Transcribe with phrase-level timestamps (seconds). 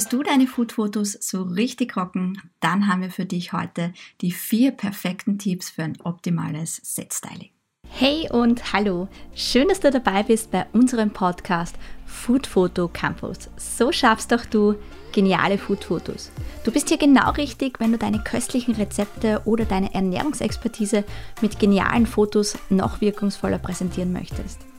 [0.00, 2.40] Möchtest du deine Foodfotos so richtig rocken?
[2.60, 3.92] Dann haben wir für dich heute
[4.22, 7.50] die vier perfekten Tipps für ein optimales Set-Styling.
[7.86, 9.08] Hey und hallo!
[9.34, 11.76] Schön, dass du dabei bist bei unserem Podcast
[12.06, 13.50] Food Photo Campus.
[13.58, 14.76] So schaffst doch du
[15.12, 16.30] geniale Foodfotos.
[16.64, 21.04] Du bist hier genau richtig, wenn du deine köstlichen Rezepte oder deine Ernährungsexpertise
[21.42, 24.69] mit genialen Fotos noch wirkungsvoller präsentieren möchtest.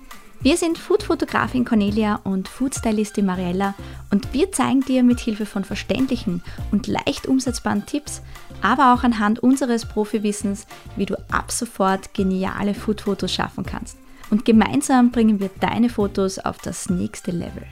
[0.44, 3.76] Wir sind Food-Fotografin Cornelia und Food-Stylistin Mariella
[4.10, 6.42] und wir zeigen dir mit Hilfe von verständlichen
[6.72, 8.24] und leicht umsetzbaren Tipps,
[8.64, 10.66] aber auch anhand unseres Profiwissens,
[10.96, 13.98] wie du ab sofort geniale Food-Fotos schaffen kannst.
[14.32, 17.68] Und gemeinsam bringen wir deine Fotos auf das nächste Level.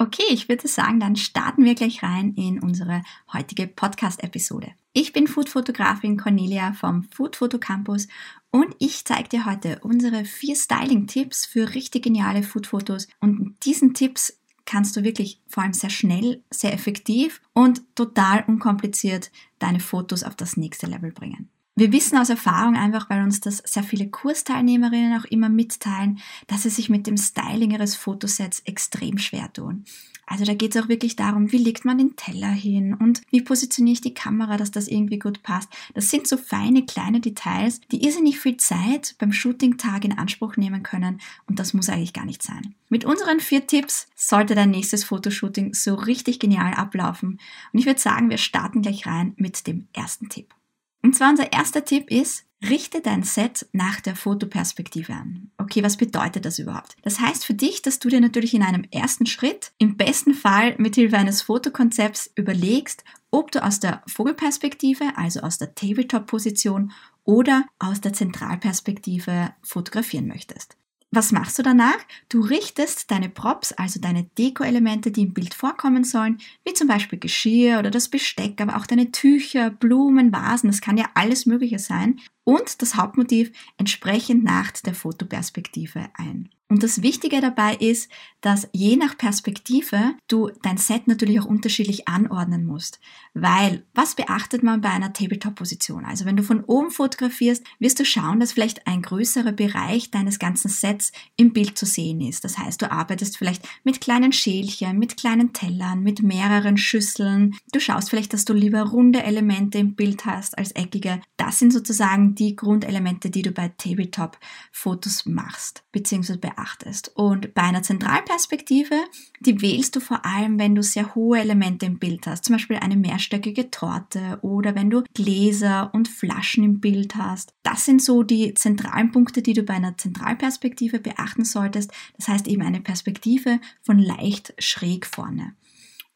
[0.00, 3.02] Okay, ich würde sagen, dann starten wir gleich rein in unsere
[3.34, 4.72] heutige Podcast-Episode.
[4.94, 8.08] Ich bin Food-Fotografin Cornelia vom Food Photo Campus
[8.50, 13.08] und ich zeige dir heute unsere vier Styling-Tipps für richtig geniale Food-Fotos.
[13.20, 18.42] Und mit diesen Tipps kannst du wirklich vor allem sehr schnell, sehr effektiv und total
[18.46, 21.50] unkompliziert deine Fotos auf das nächste Level bringen.
[21.80, 26.64] Wir wissen aus Erfahrung einfach, weil uns das sehr viele Kursteilnehmerinnen auch immer mitteilen, dass
[26.64, 29.86] sie sich mit dem Styling ihres Fotosets extrem schwer tun.
[30.26, 33.40] Also da geht es auch wirklich darum, wie legt man den Teller hin und wie
[33.40, 35.70] positioniere ich die Kamera, dass das irgendwie gut passt.
[35.94, 40.82] Das sind so feine kleine Details, die irrsinnig viel Zeit beim Shooting-Tag in Anspruch nehmen
[40.82, 42.74] können und das muss eigentlich gar nicht sein.
[42.90, 47.40] Mit unseren vier Tipps sollte dein nächstes Fotoshooting so richtig genial ablaufen
[47.72, 50.54] und ich würde sagen, wir starten gleich rein mit dem ersten Tipp.
[51.02, 55.50] Und zwar unser erster Tipp ist, richte dein Set nach der Fotoperspektive an.
[55.56, 56.96] Okay, was bedeutet das überhaupt?
[57.02, 60.74] Das heißt für dich, dass du dir natürlich in einem ersten Schritt, im besten Fall
[60.76, 66.92] mit Hilfe eines Fotokonzepts überlegst, ob du aus der Vogelperspektive, also aus der Tabletop-Position
[67.24, 70.76] oder aus der Zentralperspektive fotografieren möchtest.
[71.12, 71.98] Was machst du danach?
[72.28, 77.18] Du richtest deine Props, also deine Deko-Elemente, die im Bild vorkommen sollen, wie zum Beispiel
[77.18, 81.80] Geschirr oder das Besteck, aber auch deine Tücher, Blumen, Vasen, das kann ja alles Mögliche
[81.80, 86.50] sein, und das Hauptmotiv entsprechend nach der Fotoperspektive ein.
[86.70, 88.08] Und das Wichtige dabei ist,
[88.40, 93.00] dass je nach Perspektive du dein Set natürlich auch unterschiedlich anordnen musst.
[93.34, 96.04] Weil, was beachtet man bei einer Tabletop-Position?
[96.04, 100.38] Also wenn du von oben fotografierst, wirst du schauen, dass vielleicht ein größerer Bereich deines
[100.38, 102.44] ganzen Sets im Bild zu sehen ist.
[102.44, 107.56] Das heißt, du arbeitest vielleicht mit kleinen Schälchen, mit kleinen Tellern, mit mehreren Schüsseln.
[107.72, 111.20] Du schaust vielleicht, dass du lieber runde Elemente im Bild hast als eckige.
[111.36, 117.12] Das sind sozusagen die Grundelemente, die du bei Tabletop-Fotos machst, beziehungsweise beachtest.
[117.14, 118.96] Und bei einer Zentralperspektive,
[119.40, 122.78] die wählst du vor allem, wenn du sehr hohe Elemente im Bild hast, zum Beispiel
[122.78, 127.52] eine mehrstöckige Torte oder wenn du Gläser und Flaschen im Bild hast.
[127.62, 131.92] Das sind so die zentralen Punkte, die du bei einer Zentralperspektive beachten solltest.
[132.16, 135.54] Das heißt eben eine Perspektive von leicht schräg vorne.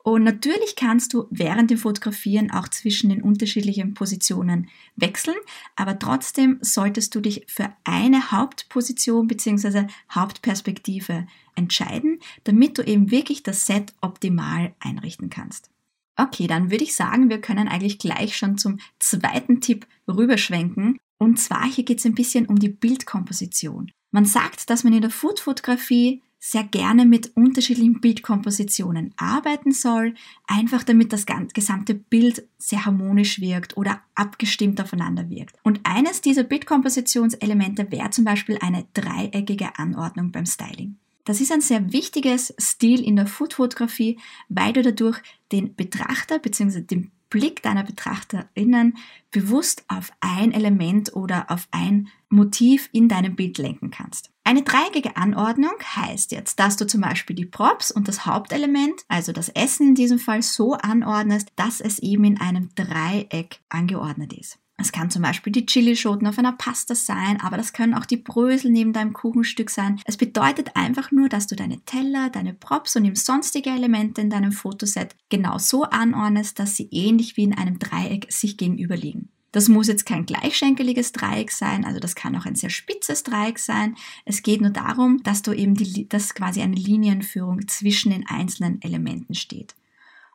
[0.06, 5.36] Und natürlich kannst du während dem Fotografieren auch zwischen den unterschiedlichen Positionen wechseln,
[5.76, 9.86] aber trotzdem solltest du dich für eine Hauptposition bzw.
[10.10, 15.70] Hauptperspektive entscheiden, damit du eben wirklich das Set optimal einrichten kannst.
[16.16, 20.98] Okay, dann würde ich sagen, wir können eigentlich gleich schon zum zweiten Tipp rüberschwenken.
[21.16, 23.90] Und zwar hier geht es ein bisschen um die Bildkomposition.
[24.10, 30.12] Man sagt, dass man in der Food-Fotografie sehr gerne mit unterschiedlichen Bildkompositionen arbeiten soll,
[30.46, 35.56] einfach damit das gesamte Bild sehr harmonisch wirkt oder abgestimmt aufeinander wirkt.
[35.62, 40.98] Und eines dieser Bildkompositionselemente wäre zum Beispiel eine dreieckige Anordnung beim Styling.
[41.24, 46.82] Das ist ein sehr wichtiges Stil in der Foodfotografie, weil du dadurch den Betrachter bzw.
[46.82, 48.98] den Blick deiner BetrachterInnen
[49.30, 54.33] bewusst auf ein Element oder auf ein Motiv in deinem Bild lenken kannst.
[54.46, 59.32] Eine dreieckige Anordnung heißt jetzt, dass du zum Beispiel die Props und das Hauptelement, also
[59.32, 64.58] das Essen in diesem Fall, so anordnest, dass es eben in einem Dreieck angeordnet ist.
[64.76, 68.18] Es kann zum Beispiel die Chilischoten auf einer Pasta sein, aber das können auch die
[68.18, 70.00] Brösel neben deinem Kuchenstück sein.
[70.04, 74.52] Es bedeutet einfach nur, dass du deine Teller, deine Props und sonstige Elemente in deinem
[74.52, 79.30] Fotoset genau so anordnest, dass sie ähnlich wie in einem Dreieck sich gegenüberliegen.
[79.54, 83.60] Das muss jetzt kein gleichschenkeliges Dreieck sein, also das kann auch ein sehr spitzes Dreieck
[83.60, 83.94] sein.
[84.24, 88.82] Es geht nur darum, dass du eben die, dass quasi eine Linienführung zwischen den einzelnen
[88.82, 89.76] Elementen steht.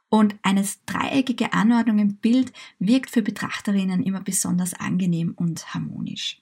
[0.07, 6.42] Und eine dreieckige Anordnung im Bild wirkt für Betrachterinnen immer besonders angenehm und harmonisch.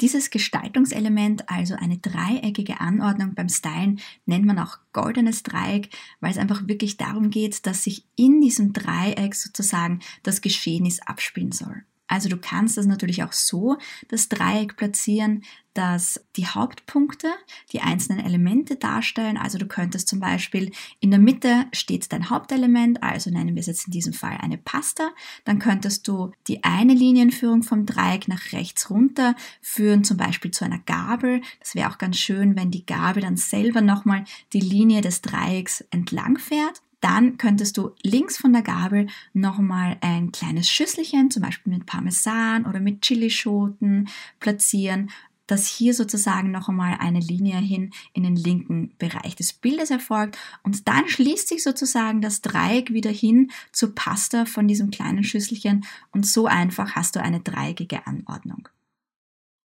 [0.00, 5.88] Dieses Gestaltungselement, also eine dreieckige Anordnung beim Stylen, nennt man auch goldenes Dreieck,
[6.20, 11.50] weil es einfach wirklich darum geht, dass sich in diesem Dreieck sozusagen das Geschehnis abspielen
[11.50, 11.82] soll.
[12.06, 13.78] Also du kannst das natürlich auch so,
[14.08, 15.42] das Dreieck platzieren,
[15.74, 17.32] dass die Hauptpunkte
[17.72, 19.36] die einzelnen Elemente darstellen.
[19.36, 20.70] Also du könntest zum Beispiel
[21.00, 24.56] in der Mitte steht dein Hauptelement, also nennen wir es jetzt in diesem Fall eine
[24.56, 25.10] Pasta.
[25.44, 30.64] Dann könntest du die eine Linienführung vom Dreieck nach rechts runter führen, zum Beispiel zu
[30.64, 31.40] einer Gabel.
[31.58, 35.84] Das wäre auch ganz schön, wenn die Gabel dann selber nochmal die Linie des Dreiecks
[35.90, 36.83] entlang fährt.
[37.04, 42.64] Dann könntest du links von der Gabel nochmal ein kleines Schüsselchen, zum Beispiel mit Parmesan
[42.64, 44.08] oder mit Chilischoten
[44.40, 45.10] platzieren,
[45.46, 50.38] dass hier sozusagen noch einmal eine Linie hin in den linken Bereich des Bildes erfolgt
[50.62, 55.84] und dann schließt sich sozusagen das Dreieck wieder hin zur Pasta von diesem kleinen Schüsselchen
[56.12, 58.66] und so einfach hast du eine dreieckige Anordnung.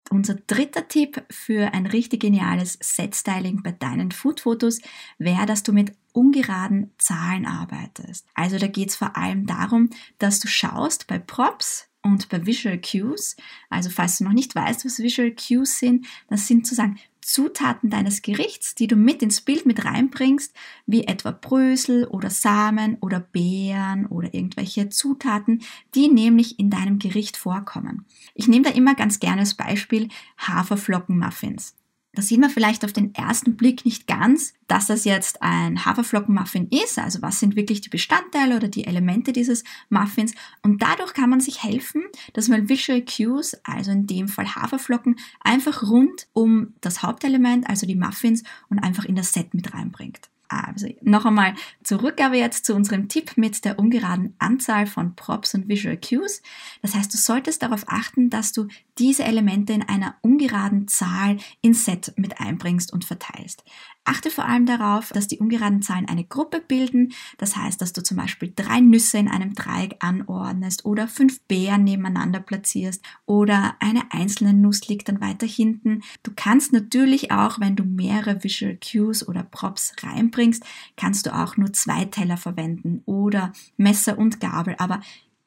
[0.10, 4.82] Unser dritter Tipp für ein richtig geniales Set-Styling bei deinen Food-Fotos
[5.20, 8.26] wäre, dass du mit ungeraden Zahlen arbeitest.
[8.34, 12.80] Also da geht es vor allem darum, dass du schaust bei Props, und bei Visual
[12.80, 13.36] Cues,
[13.70, 18.22] also falls du noch nicht weißt, was Visual Cues sind, das sind sozusagen Zutaten deines
[18.22, 20.56] Gerichts, die du mit ins Bild mit reinbringst,
[20.88, 25.62] wie etwa Brösel oder Samen oder Beeren oder irgendwelche Zutaten,
[25.94, 28.06] die nämlich in deinem Gericht vorkommen.
[28.34, 30.08] Ich nehme da immer ganz gerne als Beispiel
[30.40, 31.76] Haferflockenmuffins.
[32.14, 36.68] Da sieht man vielleicht auf den ersten Blick nicht ganz, dass das jetzt ein Haferflockenmuffin
[36.70, 40.34] ist, also was sind wirklich die Bestandteile oder die Elemente dieses Muffins.
[40.64, 42.04] Und dadurch kann man sich helfen,
[42.34, 47.86] dass man Visual Cues, also in dem Fall Haferflocken, einfach rund um das Hauptelement, also
[47.86, 50.30] die Muffins, und einfach in das Set mit reinbringt.
[50.50, 51.54] Also noch einmal
[51.84, 56.42] zurück aber jetzt zu unserem Tipp mit der ungeraden Anzahl von Props und Visual Cues.
[56.82, 58.68] Das heißt, du solltest darauf achten, dass du
[59.00, 63.64] diese Elemente in einer ungeraden Zahl ins Set mit einbringst und verteilst.
[64.04, 67.14] Achte vor allem darauf, dass die ungeraden Zahlen eine Gruppe bilden.
[67.38, 71.84] Das heißt, dass du zum Beispiel drei Nüsse in einem Dreieck anordnest oder fünf Beeren
[71.84, 76.02] nebeneinander platzierst oder eine einzelne Nuss liegt dann weiter hinten.
[76.24, 80.64] Du kannst natürlich auch, wenn du mehrere Visual Cues oder Props reinbringst,
[80.98, 84.76] kannst du auch nur zwei Teller verwenden oder Messer und Gabel.
[84.80, 85.02] Aber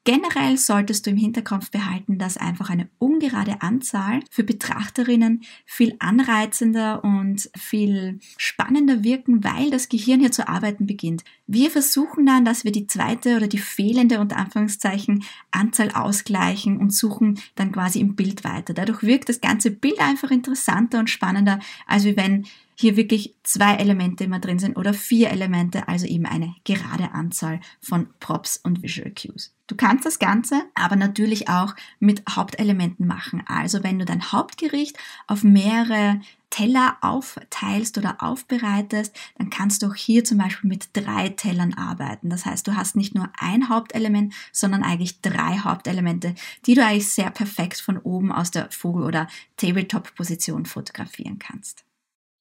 [0.04, 7.04] Generell solltest du im Hinterkopf behalten, dass einfach eine ungerade Anzahl für Betrachterinnen viel anreizender
[7.04, 11.22] und viel spannender wirken, weil das Gehirn hier zu arbeiten beginnt.
[11.46, 15.22] Wir versuchen dann, dass wir die zweite oder die fehlende unter Anführungszeichen
[15.52, 18.74] Anzahl ausgleichen und suchen dann quasi im Bild weiter.
[18.74, 22.44] Dadurch wirkt das ganze Bild einfach interessanter und spannender, als wenn
[22.82, 27.60] hier wirklich zwei Elemente immer drin sind oder vier Elemente, also eben eine gerade Anzahl
[27.80, 29.54] von Props und Visual Cues.
[29.68, 33.42] Du kannst das Ganze aber natürlich auch mit Hauptelementen machen.
[33.46, 34.98] Also wenn du dein Hauptgericht
[35.28, 36.20] auf mehrere
[36.50, 42.28] Teller aufteilst oder aufbereitest, dann kannst du auch hier zum Beispiel mit drei Tellern arbeiten.
[42.28, 46.34] Das heißt, du hast nicht nur ein Hauptelement, sondern eigentlich drei Hauptelemente,
[46.66, 51.84] die du eigentlich sehr perfekt von oben aus der Vogel- oder Tabletop-Position fotografieren kannst.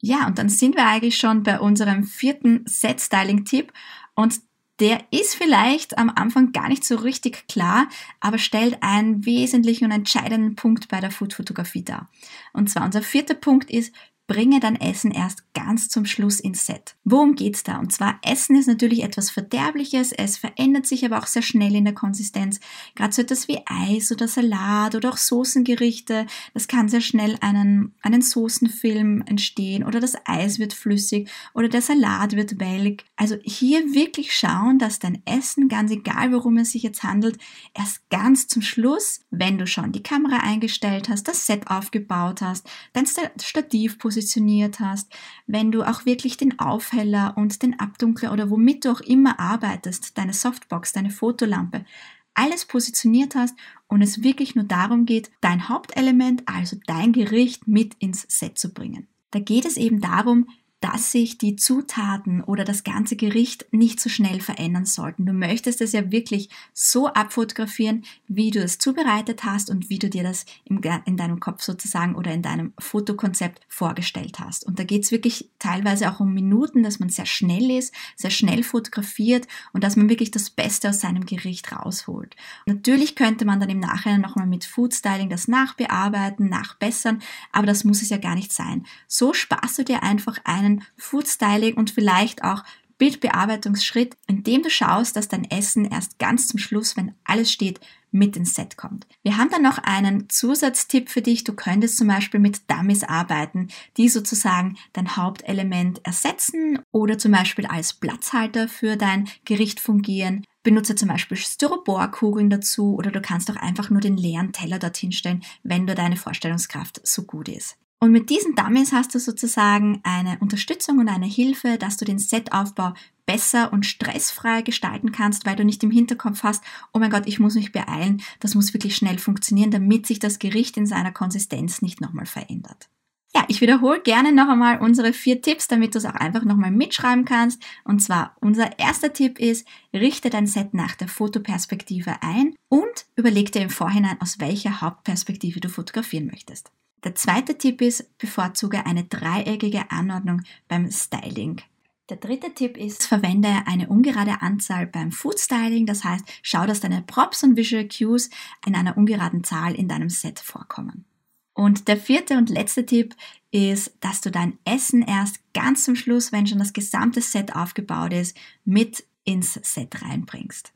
[0.01, 3.71] Ja, und dann sind wir eigentlich schon bei unserem vierten Set-Styling-Tipp
[4.15, 4.41] und
[4.79, 7.87] der ist vielleicht am Anfang gar nicht so richtig klar,
[8.19, 12.09] aber stellt einen wesentlichen und entscheidenden Punkt bei der Food-Fotografie dar.
[12.51, 13.93] Und zwar unser vierter Punkt ist,
[14.31, 16.95] bringe dein Essen erst ganz zum Schluss ins Set.
[17.03, 17.79] Worum geht's da?
[17.79, 21.83] Und zwar, Essen ist natürlich etwas Verderbliches, es verändert sich aber auch sehr schnell in
[21.83, 22.61] der Konsistenz.
[22.95, 27.93] Gerade so etwas wie Eis oder Salat oder auch Soßengerichte, das kann sehr schnell einen,
[28.01, 33.03] einen Soßenfilm entstehen oder das Eis wird flüssig oder der Salat wird welk.
[33.17, 37.37] Also hier wirklich schauen, dass dein Essen, ganz egal worum es sich jetzt handelt,
[37.73, 42.69] erst ganz zum Schluss, wenn du schon die Kamera eingestellt hast, das Set aufgebaut hast,
[42.93, 43.07] dein
[43.41, 45.11] Stativ positioniert hast,
[45.47, 50.17] wenn du auch wirklich den Aufheller und den Abdunkler oder womit du auch immer arbeitest,
[50.17, 51.85] deine Softbox, deine Fotolampe,
[52.33, 53.55] alles positioniert hast
[53.87, 58.73] und es wirklich nur darum geht, dein Hauptelement, also dein Gericht mit ins Set zu
[58.73, 59.07] bringen.
[59.31, 60.47] Da geht es eben darum,
[60.81, 65.27] dass sich die Zutaten oder das ganze Gericht nicht so schnell verändern sollten.
[65.27, 70.09] Du möchtest es ja wirklich so abfotografieren, wie du es zubereitet hast und wie du
[70.09, 74.65] dir das in deinem Kopf sozusagen oder in deinem Fotokonzept vorgestellt hast.
[74.65, 78.31] Und da geht es wirklich teilweise auch um Minuten, dass man sehr schnell ist, sehr
[78.31, 82.35] schnell fotografiert und dass man wirklich das Beste aus seinem Gericht rausholt.
[82.65, 87.21] natürlich könnte man dann im Nachhinein nochmal mit Food Styling das nachbearbeiten, nachbessern,
[87.51, 88.87] aber das muss es ja gar nicht sein.
[89.07, 92.63] So sparst du dir einfach einen kleinen Food-Styling und vielleicht auch
[92.97, 97.79] Bildbearbeitungsschritt, in dem du schaust, dass dein Essen erst ganz zum Schluss, wenn alles steht,
[98.11, 99.07] mit ins Set kommt.
[99.23, 101.43] Wir haben dann noch einen Zusatztipp für dich.
[101.45, 107.65] Du könntest zum Beispiel mit Dummies arbeiten, die sozusagen dein Hauptelement ersetzen oder zum Beispiel
[107.65, 110.45] als Platzhalter für dein Gericht fungieren.
[110.61, 115.13] Benutze zum Beispiel Styroporkugeln dazu oder du kannst auch einfach nur den leeren Teller dorthin
[115.13, 117.77] stellen, wenn du deine Vorstellungskraft so gut ist.
[118.03, 122.17] Und mit diesen Dummies hast du sozusagen eine Unterstützung und eine Hilfe, dass du den
[122.17, 122.95] Setaufbau
[123.27, 127.39] besser und stressfrei gestalten kannst, weil du nicht im Hinterkopf hast, oh mein Gott, ich
[127.39, 131.83] muss mich beeilen, das muss wirklich schnell funktionieren, damit sich das Gericht in seiner Konsistenz
[131.83, 132.89] nicht nochmal verändert.
[133.35, 136.71] Ja, ich wiederhole gerne noch einmal unsere vier Tipps, damit du es auch einfach nochmal
[136.71, 137.63] mitschreiben kannst.
[137.83, 143.51] Und zwar, unser erster Tipp ist, richte dein Set nach der Fotoperspektive ein und überleg
[143.51, 146.71] dir im Vorhinein, aus welcher Hauptperspektive du fotografieren möchtest.
[147.03, 151.61] Der zweite Tipp ist, bevorzuge eine dreieckige Anordnung beim Styling.
[152.09, 155.85] Der dritte Tipp ist, verwende eine ungerade Anzahl beim Food Styling.
[155.85, 158.29] Das heißt, schau, dass deine Props und Visual Cues
[158.65, 161.05] in einer ungeraden Zahl in deinem Set vorkommen.
[161.53, 163.15] Und der vierte und letzte Tipp
[163.51, 168.13] ist, dass du dein Essen erst ganz zum Schluss, wenn schon das gesamte Set aufgebaut
[168.13, 170.73] ist, mit ins Set reinbringst.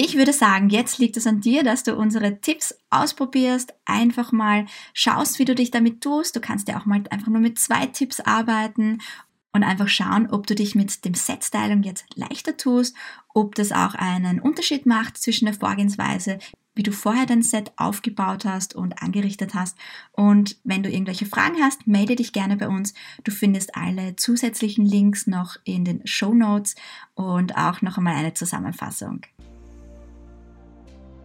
[0.00, 4.66] Ich würde sagen, jetzt liegt es an dir, dass du unsere Tipps ausprobierst, einfach mal
[4.94, 6.36] schaust, wie du dich damit tust.
[6.36, 8.98] Du kannst ja auch mal einfach nur mit zwei Tipps arbeiten
[9.52, 12.94] und einfach schauen, ob du dich mit dem Set-Styling jetzt leichter tust,
[13.34, 16.38] ob das auch einen Unterschied macht zwischen der Vorgehensweise,
[16.76, 19.76] wie du vorher dein Set aufgebaut hast und angerichtet hast.
[20.12, 22.94] Und wenn du irgendwelche Fragen hast, melde dich gerne bei uns.
[23.24, 26.76] Du findest alle zusätzlichen Links noch in den Show Notes
[27.16, 29.22] und auch noch einmal eine Zusammenfassung.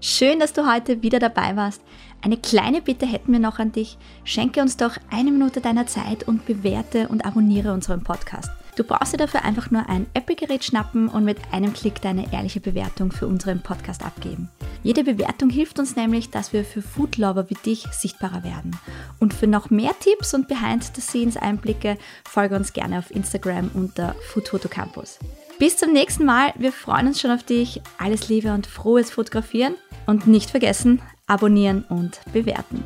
[0.06, 1.82] Schön, dass du heute wieder dabei warst.
[2.22, 3.98] Eine kleine Bitte hätten wir noch an dich.
[4.26, 8.52] Schenke uns doch eine Minute deiner Zeit und bewerte und abonniere unseren Podcast.
[8.76, 12.60] Du brauchst dir dafür einfach nur ein Apple-Gerät schnappen und mit einem Klick deine ehrliche
[12.60, 14.50] Bewertung für unseren Podcast abgeben.
[14.84, 18.78] Jede Bewertung hilft uns nämlich, dass wir für Foodlover wie dich sichtbarer werden.
[19.22, 25.20] Und für noch mehr Tipps und Behind-the-Scenes-Einblicke folge uns gerne auf Instagram unter Food Campus.
[25.60, 26.54] Bis zum nächsten Mal.
[26.58, 27.82] Wir freuen uns schon auf dich.
[27.98, 29.76] Alles Liebe und frohes Fotografieren.
[30.06, 32.84] Und nicht vergessen, abonnieren und bewerten.